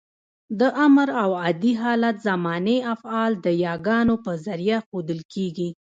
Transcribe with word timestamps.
د 0.59 0.61
امر 0.85 1.09
او 1.23 1.29
عادي 1.43 1.73
حالت 1.81 2.15
زماني 2.27 2.77
افعال 2.93 3.31
د 3.45 3.47
يګانو 3.65 4.15
په 4.25 4.31
ذریعه 4.45 4.79
ښوول 4.87 5.19
کېږي. 5.33 5.69